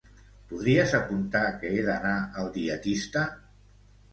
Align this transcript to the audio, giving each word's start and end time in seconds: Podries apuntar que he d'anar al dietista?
Podries 0.53 0.93
apuntar 0.99 1.43
que 1.63 1.73
he 1.75 1.83
d'anar 1.91 2.15
al 2.45 2.51
dietista? 2.57 3.27